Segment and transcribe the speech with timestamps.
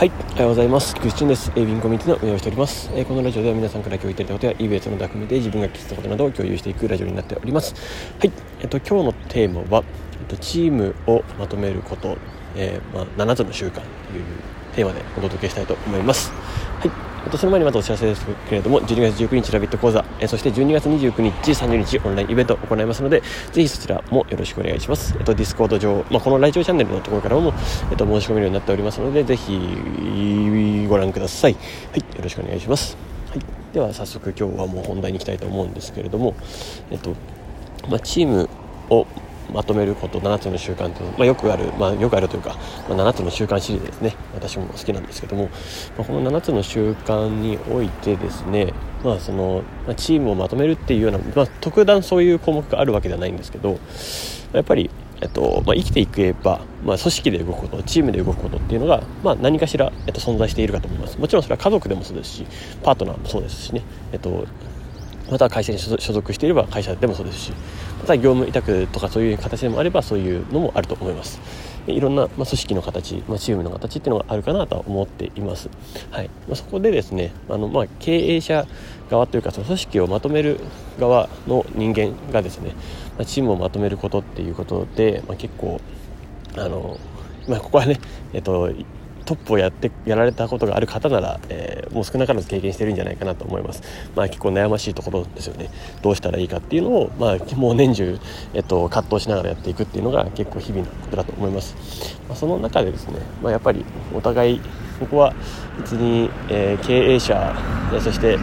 [0.00, 0.94] はい、おはようございます。
[0.94, 1.52] 菊池です。
[1.56, 2.90] エイビンコミュニティの運営をしております。
[2.94, 7.74] えー、このラジオでは皆さんから今日いただいたことや、イベントの匠で自分が聞いたことなどを共有していくラジオになっております。
[8.18, 9.84] はい、えっと、今日のテーマは、
[10.18, 12.16] えっと、チームをまとめること、
[12.56, 13.84] え、まあ、7つの習慣という
[14.74, 16.32] テーマでお届けしたいと思います。
[17.20, 23.22] はい、とその前にまずお知らせですけれども12月19日ラビット講座、えそして12月29日30日オンラインイベントを行いますので
[23.52, 27.52] ぜひそちらもよろしくお願いします、えっと、ディスコード上、まあ、このラジオチャンネルのところからも、
[27.90, 31.54] えっと、申し込めるようになっておりますのでぜひご覧ください。
[31.54, 32.96] はいよろしくお願いします。
[33.30, 33.40] はい、
[33.72, 36.34] では早速今日はもう本題に行きたいと思うんですけれども、
[36.90, 37.14] えっと
[37.88, 38.48] まあ、チーム
[38.88, 39.06] を
[39.52, 42.56] まとめること7つの習慣というまあ、よくある、まあ、よくあるというか、
[42.88, 44.16] まあ、7つの習慣シリーズですね。
[44.34, 45.44] 私も好きなんですけども、
[45.96, 48.72] まあ、この7つの習慣においてですね、
[49.04, 53.78] まあそのま、チームをまとめるっていうような、まあ、特段そういう項目があるわけではないんですけど
[54.52, 54.90] やっぱり
[55.22, 61.18] えっとまあ、生きていけば、まあ、組織で動くことチームで動くことっていうのが、まあ、何かしら、えっと、存在しているかと思います。
[61.18, 62.46] もちろんそれは家族でもそうですし
[62.82, 64.46] パートナーもそうですしね、えっと、
[65.30, 67.52] または会社に所属していれば会社でもそうですし
[68.00, 71.40] また業務委託とかそういう形でもあればそういうのもあると思います。
[71.86, 75.70] いろんな、ま、組織の形、ま、チームの形っていうのがあるかなとは思っています、
[76.10, 76.30] はい。
[76.48, 78.66] ま、そこでですねあの、まあ、経営者
[79.10, 80.60] 側というかその組織をまとめる
[80.98, 82.74] 側の人間がですね、
[83.18, 85.80] ま、チームをまとめることっていうことで、ま、結構
[86.56, 86.98] あの
[87.48, 87.98] まあ、ここはね、
[88.32, 88.70] えっと、
[89.30, 93.80] トップをやってやられたことがある方なら、えー、もう少なからず経験してるんじゃないかなと思います。
[94.16, 95.70] まあ、結構悩ましいところですよね。
[96.02, 98.18] どうしたらいいかっていうのを、まあ、もう年中、
[98.54, 102.18] えっと、葛藤しながらやっていくっていうのが結構日々のことだと思います。
[102.28, 104.60] まあ、その中でですね、まあ、やっぱりお互い
[104.98, 105.32] ここは
[105.78, 107.54] 別に、えー、経営者
[108.00, 108.36] そして、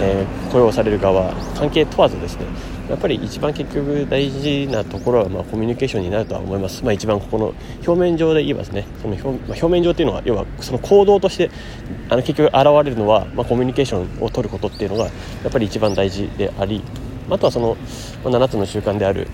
[0.00, 2.46] えー、雇用される側関係問わずですね
[2.88, 7.54] やっぱり一番結局大事なところはまコミュニケーションになるとは思います、まあ、一番ここの
[7.86, 11.50] 表面上で言いますねその表,、まあ、表面上っていうのは要はその行動として
[12.10, 15.10] あの結局現れるのは、まあ、コミュニケーションを取ることっていうのがや
[15.48, 16.82] っぱり一番大事であり
[17.30, 17.76] あとはその、
[18.22, 19.28] ま、7つの習慣である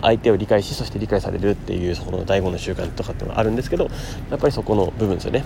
[0.00, 3.88] 相手を理解しそして理解されるっていうその第5の習慣とかってのがあるんですけど
[4.30, 5.44] やっぱりそこの部分ですよね。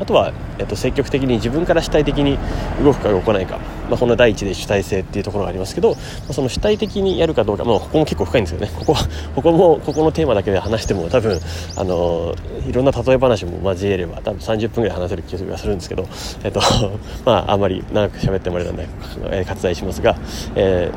[0.00, 2.38] あとは、えっと、積極的に自分から主体的に
[2.82, 3.58] 動くか動かないか、
[3.88, 5.96] まあ、この第一で主体性っていうところがありますけど、ま
[6.30, 8.70] あ、その主体的にやるかどうか、まあ、ここも結構深いんですよね。
[8.78, 8.96] ここ
[9.34, 11.38] ここもここのテーマだけで話しても多分
[11.76, 12.34] あの
[12.68, 16.06] いろんな例え話も交えれば多分30分ぐらい話せる気がするんですけど、
[16.44, 16.60] えっと
[17.24, 18.88] まあ、あんまり長く喋ってもらえたので、
[19.30, 20.16] えー、割愛しますが、
[20.54, 20.90] え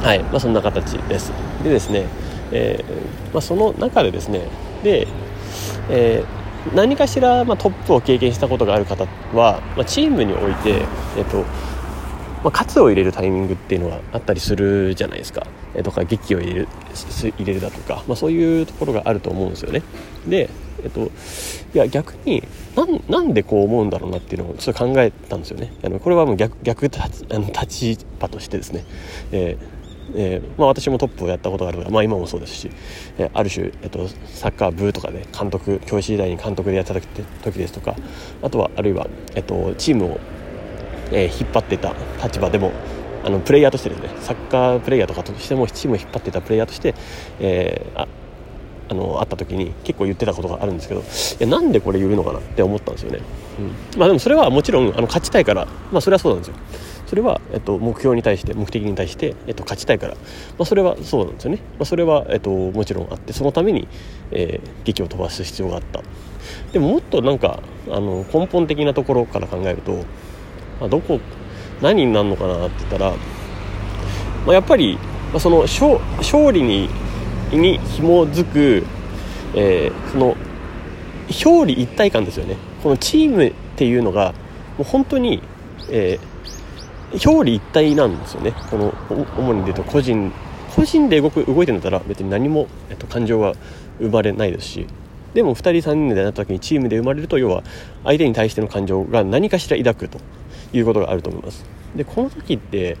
[0.00, 0.18] ー、はい。
[0.20, 1.32] まあ、そんな形です。
[1.62, 2.06] でですね、
[2.50, 4.40] えーまあ、その中でですね
[4.82, 5.06] で、
[5.90, 6.41] えー
[6.74, 10.82] 何かしら、まあ、トップを経験したことがある方は、まあ、チームにおいて、
[11.16, 11.44] えっと
[12.42, 16.68] まあ、喝を入れるタイミングっていうのはあったりするじゃないですか、えー、とか劇を入れる
[17.38, 19.82] 入れるだとか、まあ、そういうところがあると思うんですよね。
[20.26, 20.50] で、
[20.82, 21.08] えっ、と、い
[21.74, 22.42] や逆に
[23.08, 25.72] なんでこう思うんだろうなっていうのをちょっと考えたんですよね。
[25.84, 28.84] あのこれはもう逆逆立あの立場としてですね、
[29.30, 29.81] えー
[30.14, 32.70] えー、まあ、私もトップをやったことがあるから、まあ、今もそうですし、
[33.18, 37.96] えー、ある種、えーと、サッカー部とかで監督教師時代に監督でやった時ですとか
[38.42, 40.20] あとはあるいは、えーと、チームを、
[41.10, 42.72] え引っ張ってた立場でも
[43.24, 46.94] あのプレイヤーとしてですねサッカープレイヤーとかとしてもチームを引っ張ってたプレイヤーとして、
[47.38, 48.08] えあ
[48.92, 51.04] あの会った時に結構言ってたことがあるんですけどい
[51.40, 53.20] やなんでこれ言うのかなって思ったんですよね、
[53.94, 56.54] うん、まあでもそれはもちろんあの勝ちたいからまあそれはそうなんですよ。
[57.06, 60.20] それは、えっと、目標に対して目的に対して、えっと、勝ちたいから、ま
[60.60, 63.86] あ、それはそうなんですよね、まあ、それは、えっと、もちろんあってそのために、
[64.30, 66.00] えー、劇を飛ばす必要があった。
[66.72, 69.92] でももっとなんかあの根本的なところから考えると、
[70.80, 71.20] まあ、どこ
[71.82, 73.16] 何になるのかなって言ったら、ま
[74.48, 74.96] あ、やっぱり、
[75.32, 76.88] まあ、その勝勝利に
[77.56, 78.84] に紐づく、
[79.54, 80.36] えー、その
[81.44, 82.56] 表裏一体感ですよね。
[82.82, 84.32] このチームっていうのが
[84.78, 85.42] もう本当に、
[85.90, 88.54] えー、表裏一体なんですよね。
[88.70, 88.94] この
[89.38, 90.32] 主に言うと個人
[90.74, 93.54] 個人で動く動いてるんだったら別に何も、えっと、感情は
[93.98, 94.86] 生まれないですし。
[95.34, 97.62] でも2人3人でなった時にチームで生まれると要は
[98.04, 100.18] 相手に対しての感情が何かしら抱くと。
[100.72, 101.64] いうことがあると思います。
[101.94, 102.96] でこの時って、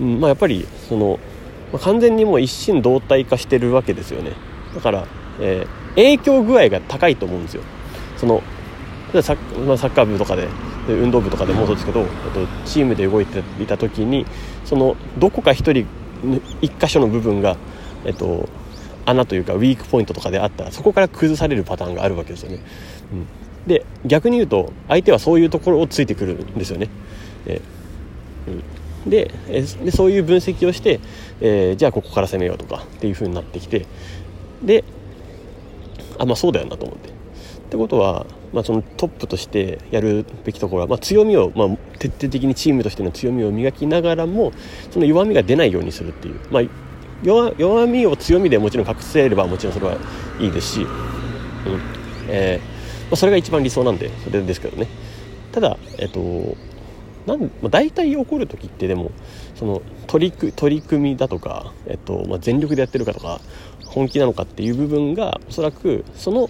[0.00, 1.18] うんまあ、やっぱりその、
[1.72, 4.32] まあ、完全にもう一心同体化してるわけですよね
[4.74, 5.06] だから、
[5.40, 7.62] えー、影響具合が高いと思うんですよ
[8.16, 8.42] その
[9.22, 10.48] サッ,、まあ、サッカー部とかで
[10.88, 12.08] 運動部とかでもそうですけどと
[12.64, 14.26] チームで動いていた時に
[14.64, 15.86] そのどこか一人
[16.60, 17.56] 一箇所の部分が、
[18.04, 18.48] えっと、
[19.04, 22.58] 穴というかウィークポイントとかであったらそこから崩されるパターンがあるわけですよね。
[23.12, 23.26] うん、
[23.66, 26.88] で逆に言うと相手はそういうところをついてくるんですよね。
[27.46, 27.60] え
[28.48, 28.62] うん、
[29.06, 31.00] ででそういう分析をして、
[31.40, 33.86] えー、じゃあここから攻めようとかっていう風になってきて
[34.62, 34.84] で
[36.18, 37.16] あまあそうだよなと思って。
[37.66, 41.68] ってことは、まあ、そのトップとしてやるべきところは、まあ、強みを、まあ、
[41.98, 44.52] 徹底的にチームとしての強みを磨きながらも
[44.92, 46.62] その弱みが出ないようにするっていう、まあ、
[47.24, 49.98] 弱弱みを強みでもちろん隠せればもちろんそれは
[50.38, 50.88] いいですし、うん。
[52.28, 52.76] えー
[53.06, 54.86] まあ、それが一番理想なんでそれですけどね。
[55.52, 56.56] ただ、えっと
[57.26, 59.10] なんまあ、大体起こる時ってでも
[59.56, 63.40] その取り取り組みだとか、えっとまあ、全力でやってるかとか
[63.84, 66.48] 本気なのかっていう部分がおそらくその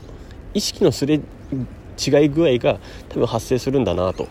[0.53, 1.21] 意識のすれ違
[2.25, 2.79] い具合が
[3.09, 4.29] 多分発生するんだなと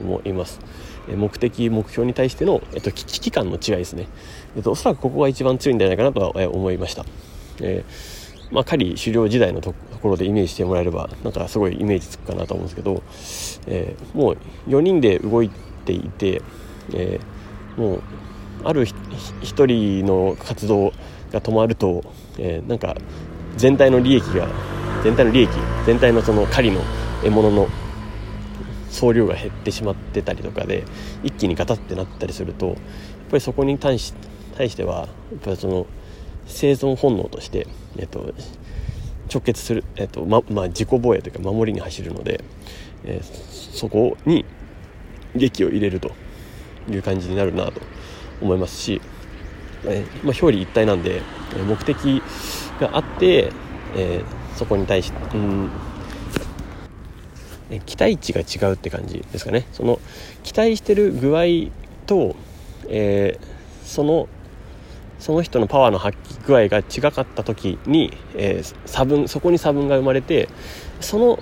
[0.00, 0.60] 思います。
[1.08, 4.06] 目的目標に対しての、えっと、危機感の違いですね、
[4.56, 7.04] えっと、おそらくここが一番強いんじゃないかなとは思いました、
[7.60, 13.02] えー、まあ、狩り狩猟時代のところでイメージしてもらえればなんかすごいイメージつくかなと思うんですけど、
[13.66, 16.42] えー、もう4人で動いてていて、
[16.92, 18.02] えー、もう
[18.64, 20.92] ある1人の活動
[21.32, 22.04] が止まると、
[22.38, 22.94] えなんか
[23.56, 24.48] 全体の利益が
[25.02, 25.50] 全体の利益
[25.84, 26.82] 全体のその狩りの
[27.22, 27.68] 獲物の
[28.90, 30.84] 総量が減ってしまってたりとかで
[31.22, 32.76] 一気にガタってなったりするとやっ
[33.30, 34.14] ぱりそこに対し
[34.56, 35.04] 対してはや
[35.36, 35.86] っぱりその
[36.46, 38.34] 生存本能として、えっと、
[39.32, 42.44] 直結する、えっとままあ、自己防衛というか守りに走るので、
[43.04, 44.44] えー、そこに
[45.34, 46.12] 劇を入れると
[46.90, 47.80] いう感じになるなと
[48.40, 49.00] 思いますし、
[49.84, 51.22] えーまあ、表裏一体なんで
[51.66, 52.22] 目的
[52.80, 53.52] があって、
[53.94, 55.70] えーそこに対して、うん、
[57.86, 59.66] 期待値が違うって感じですかね。
[59.72, 60.00] その
[60.42, 61.70] 期待してる具合
[62.06, 62.36] と、
[62.88, 64.28] えー、その
[65.18, 70.48] その人のパワーの発揮具合が違かった時に、えー、差分そこに差分が生まれて
[71.00, 71.38] その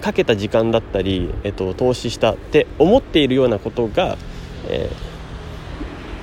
[0.00, 4.16] かけた時間だったり、えっと、投資したって思っているようなことが、
[4.68, 4.90] え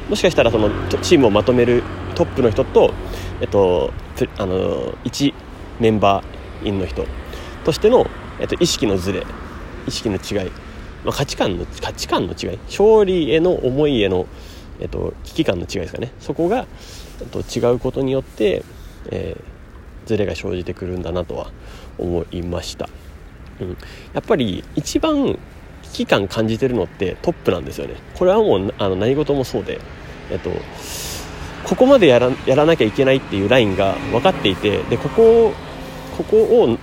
[0.08, 0.70] ー、もしかしたらその
[1.02, 1.84] チームをまとめる
[2.16, 2.94] トップの人と、
[3.42, 3.92] えっと、
[4.38, 5.34] あの1
[5.80, 7.06] メンバー員の人
[7.64, 8.08] としての、
[8.40, 9.26] えっと、意識のずれ
[9.88, 10.52] 意識の違い、
[11.04, 14.28] まあ、価値観の価値観の違い勝利への思いへの、
[14.80, 16.12] えっと、危機感の違いですかね。
[16.20, 16.68] そこが、
[17.22, 18.64] えっと、違うことによって、
[19.10, 21.52] えー、ずれが生じてくるんだなとは
[21.98, 22.90] 思いました、
[23.62, 23.70] うん、
[24.14, 25.38] やっぱり一番
[25.84, 27.96] 危機感感じてるのってトップなんですよね。
[28.16, 29.80] これはもうあの何事もそうで。
[30.32, 30.52] えっと
[31.64, 35.54] ここまでやらやらなきゃいけないっていうラインが分かっていてでここ
[36.18, 36.78] ここを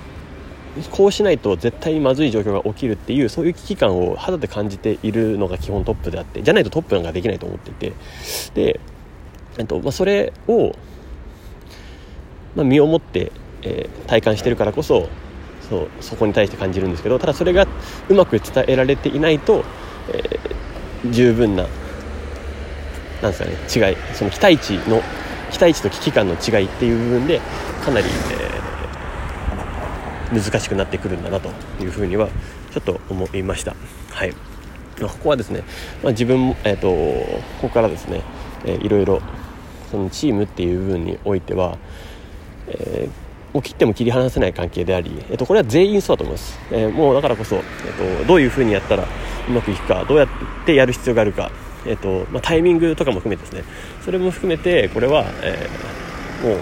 [0.91, 7.93] こうしないと絶対にまずい状況が起きるっていうそういう危機感を肌で感じているのが基本トップであってじゃないとトップなんかできないと思っていて。
[8.55, 8.81] で、
[9.59, 10.73] えっとまあ、それを、
[12.55, 13.33] まあ、身をもって、
[13.63, 15.09] えー、体感してるからこそ
[15.71, 17.67] そうそこに対して感じるんですけどただそれが
[18.09, 19.65] うまく伝えられていないと、
[20.13, 21.67] えー、十分な
[23.23, 25.01] なんですかね違いその期待値の
[25.53, 27.41] 期待値と危機感の違いっていう部分で
[27.85, 28.07] かなり、
[30.31, 31.51] えー、難しくなってくるんだなと
[31.81, 32.29] いうふうには
[32.73, 33.75] ちょっと思いました。
[34.11, 34.35] はい
[35.01, 35.63] ここはですね、
[36.03, 38.23] まあ、自分も、えーと、ここからですね、
[38.67, 39.23] えー、いろいろ
[39.91, 41.79] そのチームっていう部分においては、
[42.69, 43.20] えー、
[43.53, 49.05] もう切っても切り離せない関係であり、えーと、これは全員そうだと思います、えー、もうだからこそ、えーとどういうふうにやったら
[49.49, 50.29] うまくいくかどうやっ
[50.65, 51.51] てやる必要があるか
[51.87, 53.65] えーとまあ、タイミングとかも含めてですね。
[54.05, 56.59] それも含めてこれは、えー、もう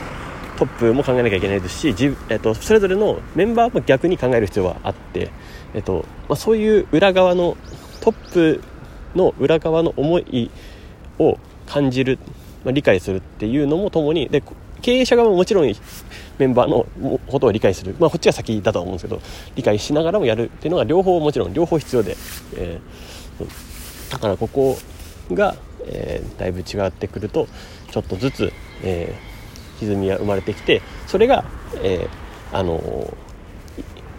[0.58, 5.30] トップも考えなきゃいけないですし、えーと、それぞれのメンバーも逆に考える必要はあって、
[5.74, 7.56] えーとまあ、そういう裏側の
[8.00, 8.62] トップ
[9.14, 10.50] の裏側の思い
[11.18, 12.18] を感じる、
[12.64, 14.42] まあ、理解するっていうのもともにで
[14.82, 15.74] 経営者側ももちろん
[16.38, 16.86] メンバーの
[17.26, 19.20] ことを理解する、まあ、こっちが先だとは思うんですけど
[19.56, 22.16] 理解しながらもやるっていうのが両方もちろん両方必要で、
[22.56, 24.78] えー、だからここ
[25.32, 27.48] が、えー、だいぶ違ってくると
[27.90, 31.44] ちょっとずつ、えー、歪みが生まれてきてそれが、
[31.82, 33.12] えー、あの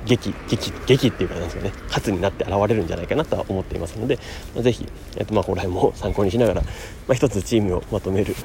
[0.06, 4.18] 劇劇劇っていうかなんですかね勝つになって現れるんじゃないかなとは思っていますので、
[4.56, 4.88] まあ、ぜひ、
[5.18, 6.70] えーとまあ、ここら辺も参考にしながら、ま
[7.10, 8.36] あ、一つチームをまとめる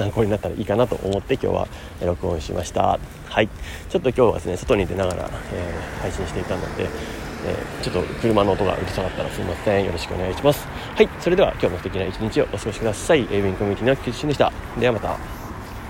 [0.00, 1.68] 参考になったらいいかなと思って今日は
[2.02, 2.98] 録音しました。
[3.28, 3.48] はい。
[3.90, 6.88] ちょっと今日はですね外に出ながら、えー、配信していたので
[7.42, 9.84] えー、ちょっと車の音がうるさかったらすいません。
[9.84, 10.66] よろしくお願いします。
[10.94, 11.08] はい。
[11.20, 13.26] それでは今日も素敵な一日をお過ごしください。
[13.30, 14.52] エイビンコミュニティのキッシンでした。
[14.78, 15.39] ではまた。